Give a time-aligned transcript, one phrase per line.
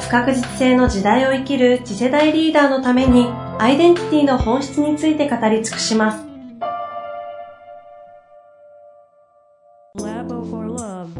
[0.00, 3.26] 不確実性の時代を生きる次世代リーダーのために
[3.58, 6.24] アイデンティティの本質について語り尽くします
[9.98, 11.14] Labo for Love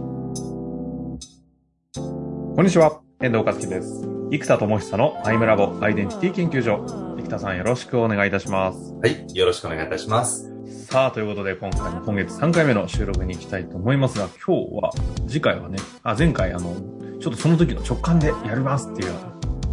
[2.55, 4.05] こんにちは、遠藤和樹です。
[4.31, 6.85] 生田智久のアイムラボアイデンティティ研究所。
[7.17, 8.95] 生田さんよろしくお願いいたします。
[8.95, 10.53] はい、よろしくお願いいたします。
[10.87, 14.91] さあ、ということで今回も今月3回目の収録に行きたいと思いますが、今日は、
[15.29, 16.75] 次回はね、あ、前回あの、
[17.21, 19.13] ちょっとその時の直感でやりますっていう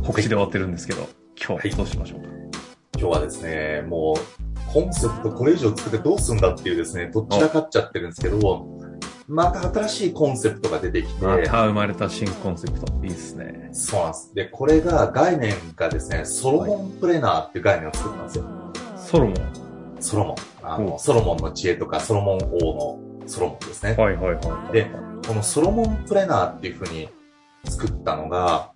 [0.03, 2.27] 告知で終わってるんですけど、今日はどうしましょうか？
[2.97, 8.79] 今日はですね、もう、コンセプトこれ以上作ってどうすんだっていうですね、どちらかっちゃってるんですけど、
[9.27, 12.91] また新しいコンセプトが出てきて、また生まれた新コンセプト。
[13.03, 13.69] いいですね。
[13.73, 14.33] そうなんです。
[14.33, 18.45] で、これが概念がですね、ソロモンプレナーっていう概念を作ったんですよ。
[18.97, 19.35] ソロモン？
[20.01, 20.35] ソロモン。
[20.63, 23.93] あうの、ソロモンの知恵とか、ソロモン王のソロモンですね。
[23.93, 24.73] はいはいはい。
[24.73, 24.89] で
[25.27, 27.09] このソロモンプレナーっていう風に
[27.65, 28.71] 作ったのが、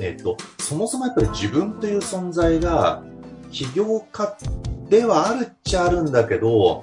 [0.00, 3.02] えっと、そもそもやっぱり自分という存在が
[3.50, 4.36] 起業家
[4.88, 6.82] ではあるっちゃあるんだけど、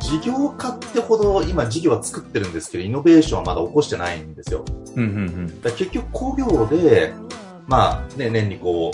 [0.00, 4.64] 事業家ってほど今事業は作ってるんですけど、イノベーションはまだ起こしてないんですよ。
[4.94, 5.62] うんうんうん。
[5.62, 7.12] だ結局工業で、
[7.66, 8.92] まあね、年にこ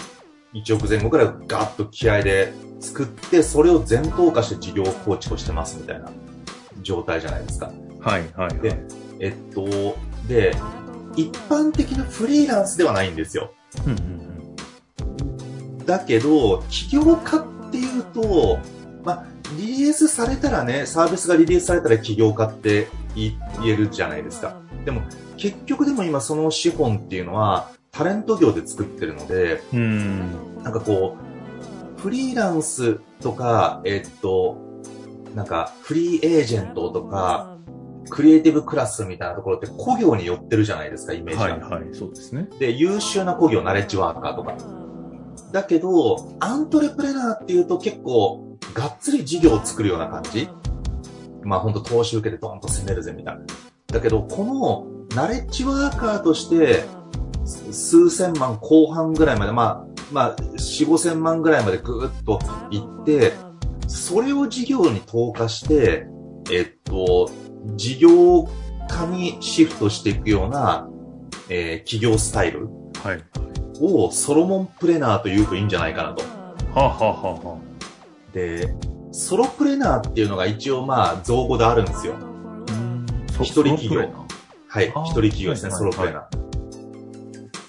[0.54, 6.10] う、1億前後くらいガッと気合で作って、それを全投化して事業構築をしてますみたいな
[6.82, 7.72] 状態じゃないですか。
[8.00, 8.60] はいはいはい。
[8.60, 8.76] で
[9.20, 9.96] えっと、
[10.28, 10.54] で、
[11.16, 13.52] 一般的なフリーランスではないんですよ。
[13.86, 13.98] うんうん
[15.78, 15.86] うん。
[15.86, 18.58] だけど、起業家っていうと、
[19.04, 19.26] まあ、
[19.58, 24.56] リリースされたらね、サービスがリリースされたら起業家って言言えるじゃないですか。
[24.84, 25.02] でも、
[25.36, 30.62] 結局でも今その資本っていうのは、タレント業で作ってるので、うん。
[30.62, 31.16] なんかこ
[31.98, 34.56] う、フリーランスとか、えっと、
[35.34, 37.51] なんか、フリーエージェントとか、
[38.08, 41.44] クリエイティブクラスみたいなところって工業に寄ってるじゃないですか、イメージが。
[41.44, 42.48] はいはい、そうですね。
[42.58, 44.56] で、優秀な工業、ナレッジワーカーとか。
[45.52, 50.48] だけど、アントレプレナーっていうと結構、がっつり事業を作るような感じ
[51.42, 53.40] まあ本当投資受けてドンと攻めるぜみたいな。
[53.88, 54.44] だけど、こ
[55.10, 56.84] のナレッジワーカーとして、
[57.44, 62.38] す数千万後半ぐらいまで、まあ、まあ、4、5千万ぐらいまでぐーっと
[62.70, 63.32] 行って、
[63.88, 66.06] それを事業に投下して、
[66.50, 67.30] えっと、
[67.76, 68.48] 事業
[68.88, 70.88] 化にシフトしていくような、
[71.48, 72.68] えー企業スタイル
[73.02, 73.22] はい。
[73.80, 76.22] をソロモンプレナーと言うといいんじゃないかなと。
[76.74, 77.58] はあ、はあはあは
[78.32, 78.74] で、
[79.10, 82.14] ソロプレナーっていうのが一応まあ造語であるんですよ。
[83.40, 84.00] 一人企業
[84.68, 84.86] はい。
[84.86, 86.42] 一人企業ですね、はいソロプレナー。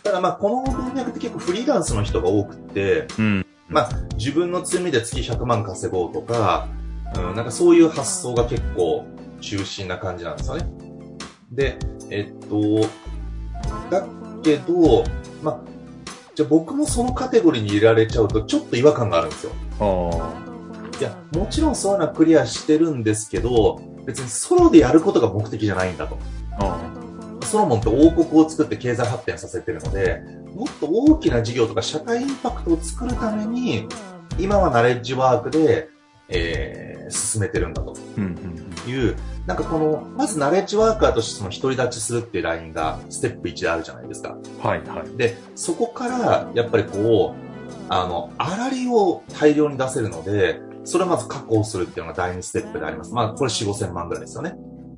[0.04, 3.46] ただまあこの文脈って結構フリーランスの人が多くって、うん。
[3.68, 6.68] まあ自分の強みで月100万稼ごうとか、
[7.16, 9.06] うん、なんかそういう発想が結構
[9.44, 10.68] 中心な感じなんですよね。
[11.52, 11.78] で、
[12.09, 12.81] えっと、
[13.92, 14.08] だ
[14.42, 15.04] けど、
[15.44, 15.59] まあ、
[16.34, 19.52] じゃあ僕もそのカテゴリーに入れられちゃうとちょっと違和感があるんですよ。
[19.80, 20.34] あ
[21.00, 26.18] いや、もちろんそういうのはクリアしてるんですけど、別にソロでやることが目的じゃないんだと。
[26.60, 26.80] あ。
[27.42, 30.24] あソロモンって王国を作って経済発展させてるので、
[30.56, 33.88] もっと大きな事業とか社会インパクトを作るために、
[34.40, 35.90] 今はナレッジワークで、
[36.30, 39.16] えー、進めてるんだとうんうんいう、
[39.46, 44.38] なんかこの、まずナレッジワーカーとしてその独り立ちするっていうラインがステップ1であるじゃないですか。
[44.38, 44.59] うん。
[44.59, 45.18] はいはい。
[45.18, 47.44] で、そこから、やっぱりこう、
[47.90, 53.14] あの、粗利を大量に出せるので、それをまず確保するっていうのが第2ステップであります。
[53.14, 54.56] まあ、これ4、5千万ぐらいですよね。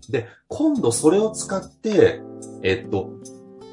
[0.10, 2.22] で、今度それを使って、
[2.64, 3.10] えっと、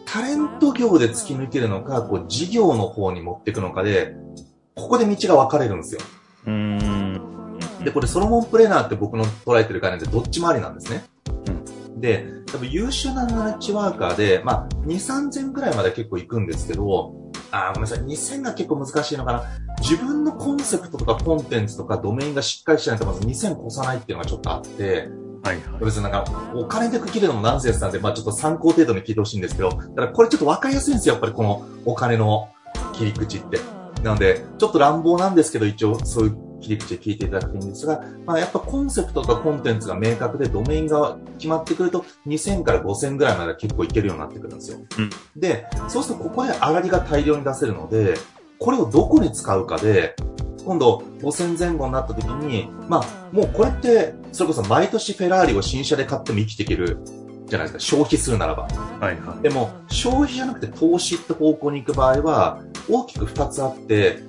[0.07, 4.15] タレント業で突き抜けるのか、こう、事業の方に持っていくのかで、
[4.75, 6.01] ここで道が分かれるんですよ。
[6.47, 6.53] うー
[6.89, 6.92] ん。
[7.85, 11.05] で、これソロモンプレーナーって僕の捉えてる概念でどっちもありなんですね。
[11.97, 17.15] で、多分優秀なナレッジワーカーで、まあ、2、3000ぐらいまで結構行くんですけど、
[17.51, 19.45] あーごめんなさい、2000が結構難しいのかな。
[19.81, 25.09] 自分のコンセプトとかコンテンツとかドメインがしっかりしないとまず2000越さないっていうのがちょっとあって、
[25.43, 25.85] はいはい。
[25.85, 26.25] 別になんか、
[26.55, 32.49] お金で区切るのもナンセンスなんで、まあちょっと参考程度に聞いてほしいんですけど、だからこれちょっとわかりやすいんですよ、やっぱりこのお金の
[32.93, 33.59] 切り口って。
[34.03, 44.79] なので、ちょっと乱暴なんですけど、一応そういう切り口で聞いていただくといいんですが、まあ、やっぱコンセプトとかコンテンツが明確でドメインが決まってくると2000から5000ぐらいまでは結構いけるようになってくるんですよ。
[44.79, 48.15] うんで、そうするとここで上がりが大量に出せるので、
[48.59, 50.15] これをどこに使うかで、
[50.65, 56.99] 今度5000前後になった時に、まあ、もうこれって、それこそ毎年フェラーリを新車で買っても生きていける
[57.47, 57.97] じゃないですか。
[57.97, 58.63] 消費するならば。
[58.65, 59.43] はいはい。
[59.43, 64.21] でも、消費じゃなくて投資って方向に行く場合は、大きく2つあって、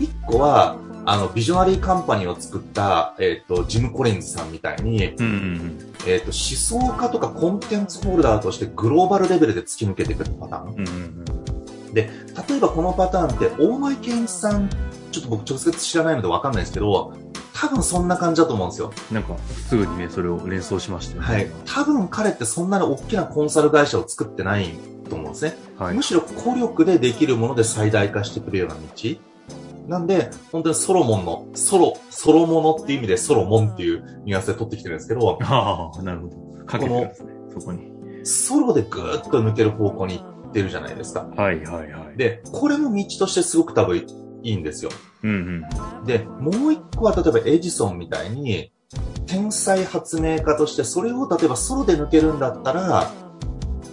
[0.00, 0.76] 1個は、
[1.08, 10.74] あの、ビジョナリーカンパニーを作った、えっ、と、ジム・コリンズさんみたいに、うんうんえっ、と、思想家とかコンテンツホルダーとしてグローバルレベルで突き抜けていくパターン。
[10.74, 10.74] うん。
[10.74, 11.24] うんうん
[11.96, 12.02] 例
[12.58, 14.68] えばこのパターンって、大前健一さん、
[15.12, 17.14] ちょっと僕直接知らないのでわかんないですけど、
[17.54, 18.92] 多分そんな感じだと思うんですよ。
[19.10, 19.14] うん。
[19.14, 19.34] なんか、
[19.66, 21.26] すぐにね、それを連想しましたよね。
[21.26, 21.50] はい。
[21.64, 24.74] 多分彼ってそんなに大きなコンサル会社を作ってない
[25.08, 25.56] と思うんですね。
[25.78, 25.94] はい。
[25.94, 29.35] むしろ孤力でできるもので最大化してくれるような道。
[29.86, 36.64] なんで、本当にソロモンの、ソロ、ソロモノっていう意味でソロモンっていうニュアンスで取ってきてるんですけど、ああ、なるほど。
[36.64, 37.32] かけてるんですね。
[37.54, 37.96] そこに。
[38.24, 41.28] ソロでぐーっと抜ける方向に行ってるじゃないですか。
[41.36, 42.16] はいはいはい。
[42.16, 44.04] で、これも道としてすごく多分い
[44.52, 44.90] いんですよ。
[45.22, 45.64] うん
[45.98, 46.04] うん。
[46.04, 48.72] で、もう一個は例えばエジソンみたいに、
[49.26, 53.10] 天才発明家としてそれを例えばソロで抜けるんだったら、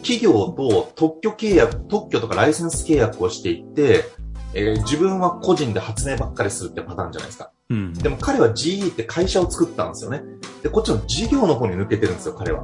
[0.03, 4.03] 企業と特許契約、特許とかライセンス契約をしていって、
[4.53, 7.51] えー自分は個人で発明ばっかりするってパターンじゃないですか。
[7.69, 7.93] うん。
[7.93, 10.21] でも彼は GE って会社を作ったんですよね。
[10.61, 12.63] で、こっちの事業の方に抜けてるんですよ、彼は。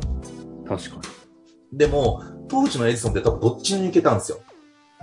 [0.68, 1.78] 確かに。
[1.78, 4.40] でも、当時のエジソンって多分どっちに抜けたんですよ。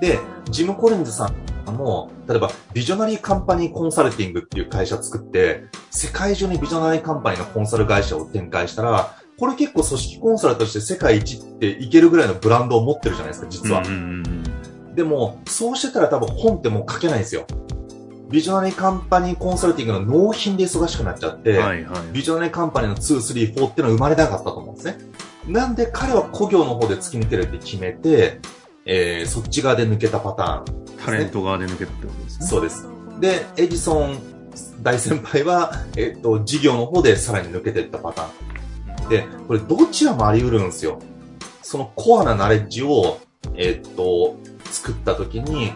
[0.00, 0.18] で、
[0.50, 1.26] ジム・コリンズさ
[1.70, 13.80] んも、例えば、ビジョナリーカンパニーコンサルティングっていう会社作って、世界中にビジョナリーカンパニーのコンサル会社を展開したら、これ結構組織コンサルとして世界一っていけるぐらいのブランドを持ってるじゃないですか、実は。
[13.80, 13.96] うんうんう
[14.30, 14.45] ん。
[14.96, 17.46] でも、そうしてたら多分本ってもう書けないんですよ。
[18.30, 22.12] ビジョナリーカンパニーコンサルティングの納品で忙しくなっちゃって、はいはい。
[22.12, 24.98] ビジョナリーカンパニーの2、3、4っていうのは生まれなかったと思うんですね。
[25.46, 28.40] なんで彼は故業の方で突き抜けるって決めて、
[28.84, 30.86] えー、そっち側で抜けたパターン。
[30.96, 32.46] タレント側で抜けたってことですね。
[32.46, 32.88] そうです。
[33.20, 34.18] で、エジソン
[34.82, 39.08] 大先輩は、えっと、事業の方でさらに抜けていったパターン。
[39.08, 40.98] で、これどちらもあり得るんですよ。
[41.62, 43.20] そのコアなナレッジを、
[43.54, 44.36] えっと、
[44.76, 45.72] 作った時に、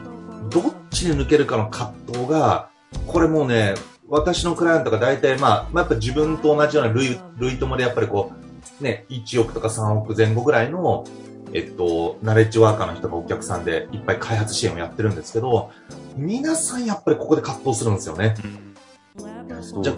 [0.50, 2.68] どっちに抜けるかの葛藤が、
[3.06, 3.74] これもうね、
[4.08, 8.32] 私のクライアントが大体まあ、まあ、やっぱ自分と同じような類、類ともでやっぱりこ
[8.80, 11.04] う、ね、1億とか3億前後ぐらいの、
[11.54, 15.70] えっと、ナレッジワーカーの人がお客さんでいっぱい開発支援をやってるんですけど、
[16.16, 18.34] 皆さんやっぱりここで葛藤するんですよね。
[18.44, 19.82] うん。
[19.82, 19.96] じゃ。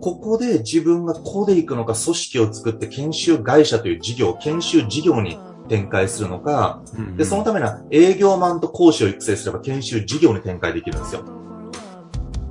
[0.00, 5.38] ここで自分がこうでいくのか、組織を作って研修会社という事業、研修事業に
[5.70, 11.22] 展開するのか、うんで、そのためには営業マンと講師を育成すれば研修事業に展開できるんですよ。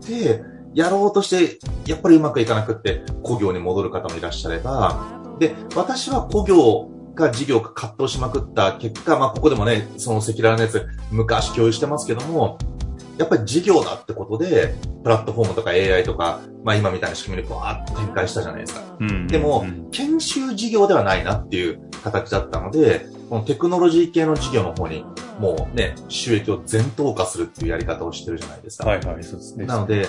[0.08, 0.42] で、
[0.74, 12.58] やろうとして、やっぱりうまくいかなくって、工業に戻る方もいらっしゃれば、で、私は工業か事業か葛藤しまくった結果、まあ、ここでもね、その赤裸々のやつ、昔共有してますけども、
[13.20, 14.74] やっぱり事業だってことで、
[15.04, 18.82] プラットフォームとか AI とか、まあ今みたいな仕組みにバーッと展開したじゃないですか。
[18.98, 19.28] うん。
[19.28, 25.06] でもうん、研修事業ではないなっていう形だったので、このテクノロジー系の事業の方に、
[25.38, 28.88] もうね、収益を全投下するっていうやり方をしてるじゃないですか。
[28.88, 29.66] はいはい、そうですね。
[29.66, 30.08] なので、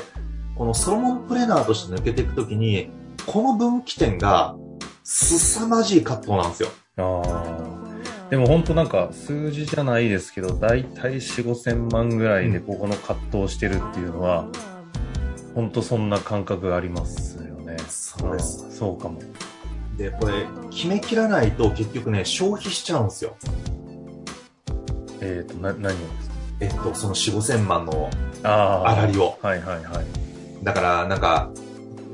[0.56, 2.90] このソロモンプレーナーとして抜けていくときに、
[3.26, 4.54] この分岐点が、
[5.02, 6.68] 凄まじい葛藤なんですよ。
[6.98, 7.22] あ
[7.76, 7.79] あ。
[8.30, 14.46] でも本当なんか数字じゃないですけど、だいたい4、5千万ぐらいでここの葛藤してるっていうのは、
[15.54, 17.76] 本当そんな感覚がありますよね。
[17.88, 18.66] そうです。
[18.66, 19.20] んそうかも。
[19.96, 23.37] で、これ、決めきらないと結局ね、消費しちゃうんですよ。
[25.20, 25.99] えっ、と、な、何を？
[25.99, 28.10] ですかえっと、その4、5千万の
[28.44, 28.90] ああ。
[28.90, 29.38] あらりを。
[29.42, 30.64] はいはいはい。
[30.64, 31.50] だから、なんか、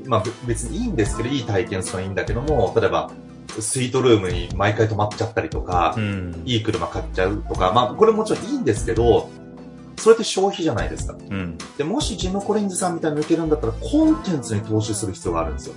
[0.07, 3.11] まあべ別にいいんですけど、いい体験するのはいいんだけども、例えば、
[3.61, 6.43] スイートルームに毎回泊まっちゃったりとか、うん。
[6.45, 9.29] いい車買っちゃうとか、まあ、これもちろんいいんですけど、
[9.97, 11.13] それって消費じゃないですか。
[11.13, 11.57] うん。
[11.77, 15.73] で、もしジム・コリンズさんみたいに抜けるんだったら、コンテンツに投資する必要があるんですよ。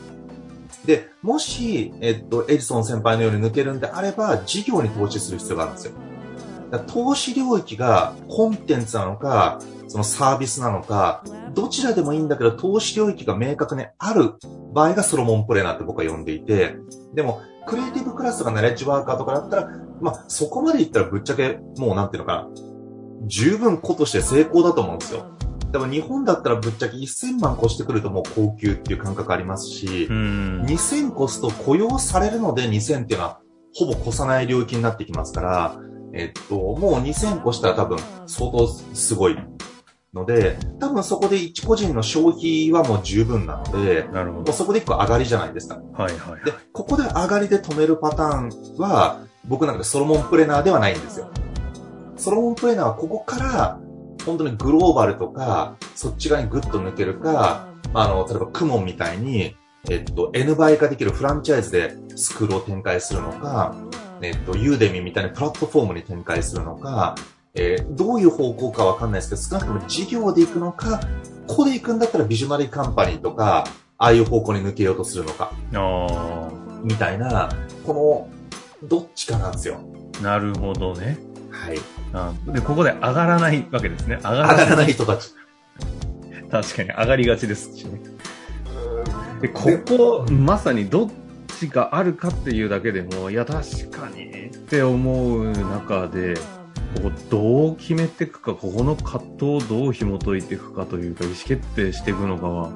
[0.84, 5.92] で、もし、えっと、エジソン先輩のように抜けるんであれば、事業に投資する必要があるんですよ。
[6.70, 9.58] だ投資領域がコンテンツなのか、
[9.88, 14.34] そのサービスなのか、どちらでもいいんだけど、投資領域が明確にある
[14.72, 16.76] 場合がソロモンプレーナーって僕は呼んでいて、
[17.12, 19.68] でも、クリエイティブクラスとかナレッジワーカーとかだったら、
[20.00, 22.48] まあ、そこまでいったらぶっちゃけ、もうなんていうのかな、
[23.28, 25.30] 十分子として成功だと思うんですよ。
[25.70, 30.62] でも日本だったらぶっちゃけ1000万越してくるともう高級っていう感覚ありますしう、ん。
[30.62, 33.40] 2000越すと雇用されるので2000っていうのは
[33.72, 35.80] ほぼ越さない領域になってきますから、
[36.12, 39.36] えっと、もう2000越したら多分相当すごい
[40.14, 44.44] ので、多分そこで一個人の消費はもう十分なので、なるほど。
[44.44, 45.76] もうそこで一個上がりじゃないですか。
[45.92, 51.30] はいはいで、ここで上がりで止めるパターンは、僕の中でソロモンプレナーではないんですよ。
[52.16, 53.80] ソロモンプレナーはここから、
[54.26, 59.56] 本当にグローバルとか、そっち側にグッと抜けるか、あの、例えばクモンみたいに、
[59.88, 63.74] えっと、N 倍化できるフランチャイズでスクールを展開するのか、
[64.20, 67.14] えっと、ユーデミみたいなプラットフォームに展開するのか、
[67.54, 71.00] えーどういう方向かわかんないですけど、少なくとも事業で行くのか、
[71.46, 73.64] ここで行くんだったらビジュナリーカンパニーとか、
[73.98, 76.50] ああいう方向に抜けようとするのか、あ
[76.82, 77.48] みたいな、
[77.84, 78.28] こ
[78.82, 79.80] の、どっちかなんですよ。
[80.20, 81.18] あ、なるほどね。
[81.50, 81.78] はい。
[82.12, 84.16] あで、ここで上がらないわけですね。
[84.16, 85.34] 上が上がらない人たち。
[86.50, 88.00] 確かに上がりがちですしね。
[89.40, 91.10] で、ここ、まさにどっ
[91.58, 96.34] ちがあるかっていうだけでも、いや、確かにって思う中で、
[96.94, 102.70] ここどう決めていくか、ここの葛藤をどう紐解いていくかというか、意思決定していくのかは、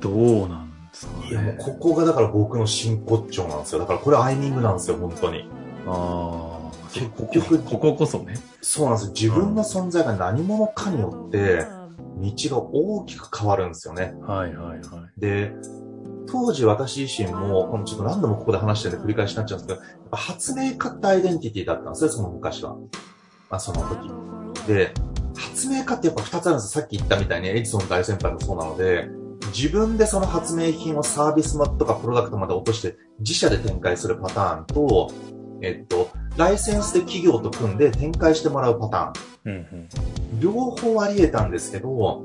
[0.00, 0.10] ど
[0.44, 1.58] うなんですかいや、もうね。
[1.58, 3.80] ここがだから僕の真骨頂なんですよ。
[3.80, 5.48] だからこれアイミングなんですよ、本当に。
[5.86, 8.34] ああ、結局こここそね。
[8.60, 9.10] そうなんです。
[9.12, 11.66] 自分の存在が何者かによって、
[12.20, 14.14] 道が大きく変わるんですよね。
[14.20, 15.20] はいはいはい。
[15.20, 15.52] で、
[16.30, 22.76] 当時私自身も、このちょっと何度もここで話してるんで繰り返しになっちゃうんですけど、やっぱ発明家ってアイデンティティだったんですよ、その昔は。
[23.50, 24.10] まあその時。
[24.66, 24.92] で、
[25.36, 26.80] 発明家ってやっぱ二つあるんですよ。
[26.82, 29.08] さっき言ったみたいにエジソン大先輩もそうなので、
[29.56, 35.10] 自分でその発明品をサービスとかプロダクトまで落として自社で展開するパターンと、
[35.62, 39.50] えっと、ライセンスで企業と組んで展開してもらうパターン。
[39.50, 39.66] うん
[40.32, 40.40] うん。
[40.40, 42.24] 両方あり得たんですけど、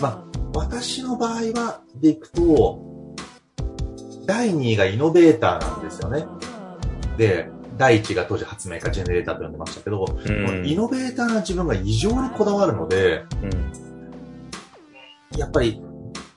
[0.00, 2.90] まあ、私の場合は、でいくと、
[4.26, 6.26] 第2位がイノベーターなんですよね。
[7.16, 10.66] で、第1位が当時発明家ジェネレーターと呼んでましたけど、うん。
[10.66, 15.38] イノベーターな自分が異常にこだわるので、うん。
[15.38, 15.82] やっぱり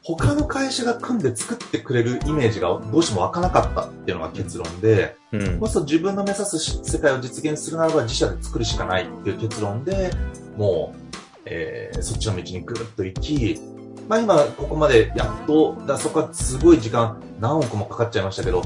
[0.04, 5.60] 他の会社が組んで作ってくれるイメージがどうしても湧かなかったっていうのが結論で、うん。
[5.60, 10.12] そうすると自分の目指す世界を実現するならば自社で作るしかないっていう結論で、
[10.58, 10.98] もう、
[11.46, 13.60] えーそっちの道にぐるっと行き、
[14.08, 18.64] まあ今、ここまでやっと、だそこはすごい時間、何億もかかっちゃいましたけど、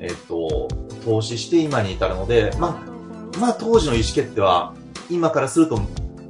[0.00, 0.68] えっ、と、
[1.04, 2.82] 投資して今に至るので、ま
[3.36, 4.74] あ、まあ当時の意思決定は、
[5.10, 5.76] 今からすると、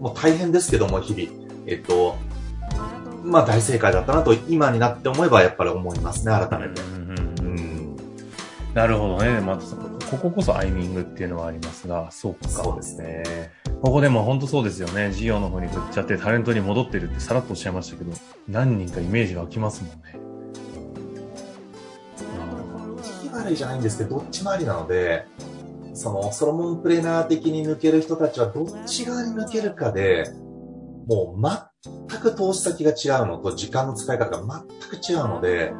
[0.01, 1.49] もう大変ですけども、日々。
[1.67, 2.17] えっ、と、
[3.25, 6.81] まあ大正解だったなと、今になって思えばやっぱり思いますね、改めて。
[6.81, 7.57] うんうんううん
[7.95, 7.97] ん。
[8.75, 9.41] なるほどね。
[9.41, 9.77] まあ、そ
[10.11, 12.49] こここそアイミングっていうのはありますが、そうか。
[12.49, 13.23] そうですね。
[13.83, 15.13] ここでも本当そうですよね。
[15.13, 18.13] 事業の方に振っちゃってタレントに戻ってるってさらっとおっしゃいましたけど、
[18.49, 20.19] 何人かイメージが湧きますもんね。
[23.23, 25.27] 引き悪いじゃないんですけど、どっちもありなので、
[25.95, 30.25] その、ソロモンプレーナー的に抜ける人たちはどっち側に抜けるかで、
[31.07, 31.43] もう
[32.09, 35.73] 全く投資先が違うのと時間の使い方が全く違うので、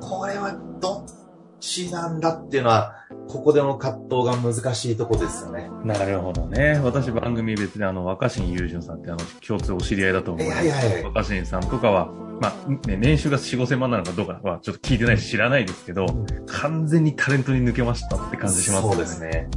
[0.00, 1.19] これはどっ
[1.60, 2.94] ちなんだっていうのは、
[3.28, 5.70] ここでの葛藤が難しいとこですよね。
[5.84, 6.80] なるほどね。
[6.82, 10.64] 私番組別であの、若新雄純さんってあの、共通お知り合いだと思います。
[10.64, 16.06] いやいやいや若新さんとかは、まあ、ね、年収が4、5千万なのかどうかはちょっと聞いてないし知らないですけど、
[16.46, 19.20] 完全にタレントに抜けましたって感じしますそうです。
[19.20, 19.48] ね。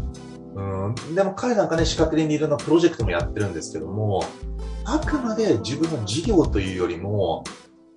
[0.56, 1.16] うん。
[1.16, 4.24] でも彼なんかね、資格でいろんなプロジェクトもやってるんですけども、
[4.86, 7.44] あくまで自分の事業というよりも、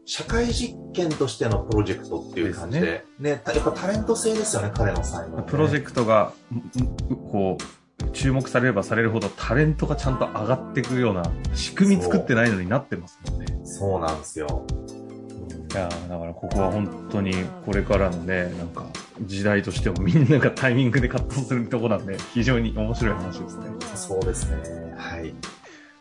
[0.06, 5.42] 社会実験としてのプロジェクトっていう感じで、ねたやっぱタレント性ですよね、彼の才能、ね。
[5.46, 6.32] プロジェクトが、
[7.32, 13.46] こう、注目されればされるほどタレントがちゃんと上がっていくような仕組み作ってないのになってますもんね。
[13.64, 14.64] そうなんですよ。
[15.72, 17.32] いやーだからここは本当に
[17.64, 18.86] これからのね、なんか
[19.22, 23.66] 時代としてもみんながタイミングで葛藤するとこなんで、非常に面白い話ですね。
[23.94, 24.94] そうですね。
[24.96, 25.34] はい。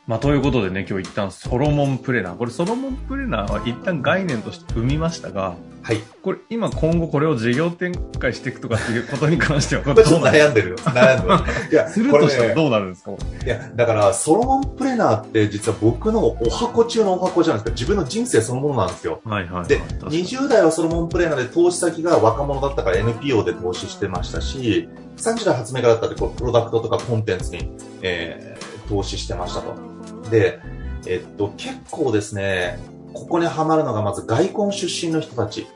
[0.08, 2.38] まあ、ということでね、今日一旦ソロモンプレナー。
[2.38, 5.98] これソロモンプレナーは一旦概念として生みましたが、はい。
[6.22, 10.76] これ今今後これを事業展開していくとかっていうことに関しては、こ これちょっとどうなる悩んでるよ。
[10.76, 11.72] 悩んでる。
[11.72, 17.76] いや、するとしたらどうなるんですか、これいや、だから、ソロモンプレナーって実は僕のお箱中のお箱じゃないですか。
[17.76, 19.22] 自分の人生そのものなんですよ。
[19.26, 19.68] はいはいはい。
[19.68, 27.72] で、確かに20代はソロモンプレーナーで投資先が若者だったから NPO で投資してましたし、30代発明家だったんでこうプロダクトとかコンテンツに、
[28.04, 29.95] えー投資してましたと。
[30.30, 30.60] で、
[31.08, 32.80] えっと、結構ですね、
[33.14, 35.68] ここにハマるのがまず外交出身の人たち。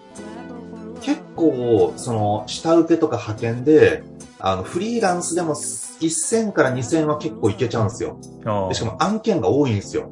[1.02, 4.04] 結構、その、下請けとか派遣で、
[4.40, 8.18] あの、フリーランスでも1000から2000は結構いけちゃうんですよ。
[8.70, 10.12] でしかも案件が多いんですよ。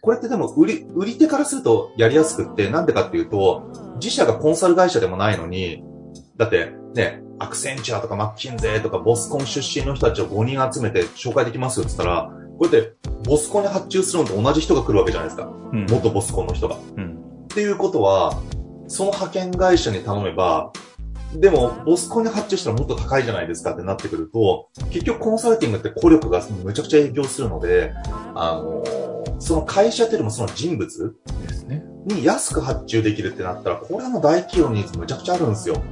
[0.00, 5.82] これってでも売り、売り手からするとやりやすくって、なんでかっていうと、自社がコンサル会社でもないのに、
[6.36, 15.50] だってね、アクセンチュアとかマッキンゼーとかボスコン出身の人たちを5人集めて紹介できますよって言ったら、こうやってボスコンに発注するのと同じ人が来るわけじゃないですか。
[15.72, 15.86] うん。
[15.86, 16.76] 元ボスコンの人が。
[16.96, 17.18] うん。
[17.44, 18.40] っていうことは、
[18.86, 20.72] その派遣会社に頼めば、
[21.34, 27.92] でも、ボスコンに発注したらもっと高いじゃないですかってなってくると、結局コンサルティングって効力がむちゃくちゃ影響するので、
[28.34, 28.82] あの
[29.38, 31.84] その会社っていうよりもその人物ですね。
[32.06, 35.82] に安く発注できるってなったら、これはもう大企業のニーズむちゃくちゃあるんですよ。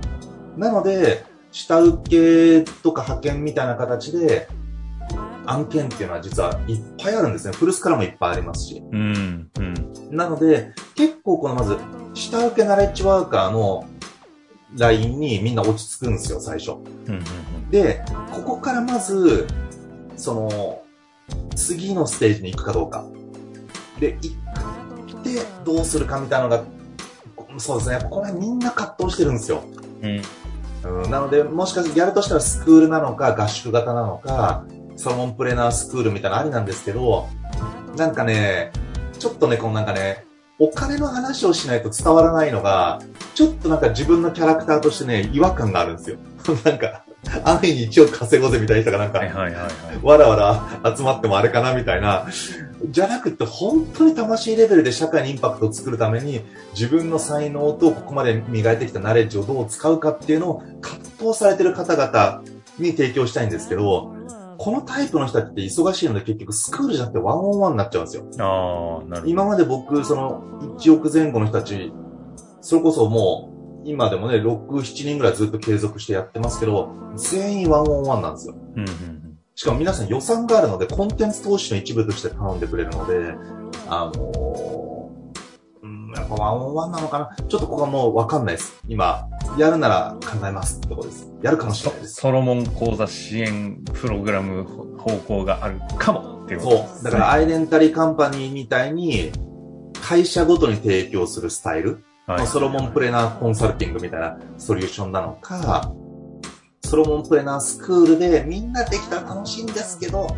[0.57, 4.49] なので、下請けとか派遣みたいな形で、
[5.47, 7.55] 案件っていうのは実はいっぱいあるんですね。
[7.55, 8.83] フルスからもいっぱいありますし。
[8.93, 9.51] うん。
[9.59, 10.17] うん。
[10.17, 11.77] なので、結構このまず、
[12.15, 13.87] 下請けナレッジワーカーの
[14.77, 16.73] ラインにみんな落ち着くんですよ、最初。
[16.73, 16.75] う
[17.11, 17.15] ん。
[17.15, 17.71] うん。
[17.71, 19.47] で、ここからまず、
[20.17, 20.83] その、
[21.55, 23.05] 次のステージに行くかどうか。
[24.01, 24.33] で、行
[25.19, 26.65] ってどうするかみたいなのが、
[27.59, 29.63] そうですね、これみんな葛藤してるんですよ。
[30.03, 30.23] うん。
[30.85, 34.65] うん、なので、もしかしてやるとしたらスクールなのか、合宿型なのか、
[34.97, 37.29] ソロモンプレーナースクールみたいなのありなんですけど、
[37.97, 38.73] なんかね、
[39.19, 40.27] ちょっとね、このなんかね、
[40.59, 43.01] お金の話をしないと伝わらないのが、
[43.35, 46.19] ちょっとなんか自分のキャラクターとしてね、違和感があるんですよ。
[46.65, 47.05] なんか、
[47.45, 49.71] 安易に1億稼ごうぜみたいな人がなんか、はいはいはいはい。
[50.03, 50.37] わらわ
[50.83, 52.27] ら集まってもあれかなみたいな、
[52.89, 62.43] じゃなくて本当に魂レベルで社会にインパクトを作るために自分の才能とここまで磨いてきたナレッジをどう使うかっていうのを葛藤されてる方々
[62.79, 64.16] に提供したいんですけど、
[64.67, 68.25] このタイプの人たちって忙しいので結局スクールじゃなくてワンオンワンになっちゃうんですよ。
[68.41, 69.27] ああ、なるほど。
[69.27, 70.43] 今まで僕、その
[70.81, 71.93] 1億前後の人たち、
[72.61, 73.53] それこそも
[73.85, 78.57] う今でもね、6、7人ぐらいずっと継続してやってますけど、全員ワンオンワンなんですよ。
[78.75, 83.35] うんうんしかも皆さん予算があるので、コンテンツ投資の一部として頼んでくれるので、
[83.89, 87.37] あのーうん、やっぱワンオンワンなのかな？
[87.49, 88.83] ちょっとここはもうわかんないです。
[88.89, 91.29] 今、やるなら考えますってとこです。
[91.43, 92.15] やるかもしれないです。
[92.15, 94.65] ソロモン講座支援プログラム
[94.99, 97.05] 方向があるかもっていうことそう。
[97.05, 99.33] だから、アイデンタリーカンパニーみたいに、
[100.03, 105.93] 会社ごとに提供するスタイル、はいまあソロモンプレーナーコンサルティングみたいなソリューションなのか、
[106.85, 110.37] ソロモンプレーナースクールでみんなできたら楽しいんですけど、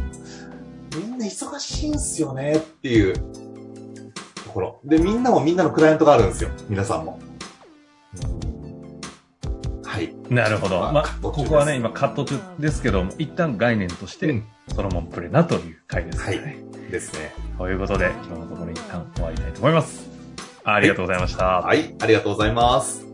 [0.97, 4.81] みんな忙しいんすよねっていうところ。
[4.85, 6.51] で、みんなもみんなのクライアントがあるんですよ。
[6.69, 7.13] 皆さんも。
[7.13, 7.19] は
[8.29, 8.48] い。
[10.31, 10.81] なるほど。
[10.93, 16.25] まあ、ここはね、今カット中ですけども、一旦概念として、うんソロモンプレナという回ですね。
[16.25, 17.33] はいですね。
[17.57, 20.09] ということで、今日のところ一旦終わりたいと思います。
[20.65, 21.45] ありがとうございました。
[21.45, 21.95] はい。
[22.01, 23.08] ありがとうございます。